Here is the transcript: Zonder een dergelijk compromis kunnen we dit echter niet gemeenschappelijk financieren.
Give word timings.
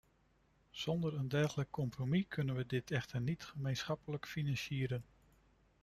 Zonder 0.71 1.13
een 1.13 1.27
dergelijk 1.27 1.69
compromis 1.69 2.25
kunnen 2.27 2.55
we 2.55 2.65
dit 2.65 2.91
echter 2.91 3.21
niet 3.21 3.43
gemeenschappelijk 3.43 4.27
financieren. 4.27 5.03